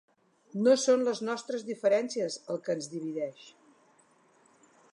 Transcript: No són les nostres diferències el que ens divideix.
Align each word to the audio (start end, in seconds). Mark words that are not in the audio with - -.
No 0.67 0.71
són 0.83 1.03
les 1.07 1.19
nostres 1.27 1.65
diferències 1.67 2.37
el 2.53 2.59
que 2.69 2.77
ens 2.77 2.89
divideix. 2.97 3.45